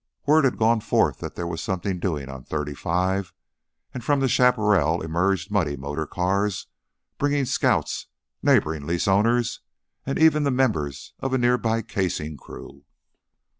Word 0.25 0.45
had 0.45 0.57
gone 0.57 0.79
forth 0.81 1.19
that 1.19 1.35
there 1.35 1.45
was 1.45 1.61
something 1.61 1.99
doing 1.99 2.27
on 2.27 2.43
thirty 2.43 2.73
five, 2.73 3.33
and 3.93 4.03
from 4.03 4.19
the 4.19 4.27
chaparral 4.27 4.99
emerged 5.03 5.51
muddy 5.51 5.77
motor 5.77 6.07
cars 6.07 6.65
bringing 7.19 7.45
scouts, 7.45 8.07
neighboring 8.41 8.87
lease 8.87 9.07
owners, 9.07 9.59
and 10.03 10.17
even 10.17 10.41
the 10.41 10.49
members 10.49 11.13
of 11.19 11.35
a 11.35 11.37
near 11.37 11.55
by 11.59 11.83
casing 11.83 12.35
crew. 12.35 12.83